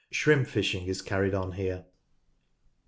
[0.09, 2.73] Shrimp fishing is carried on here, (pp.